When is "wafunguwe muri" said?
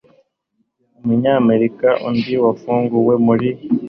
2.43-3.49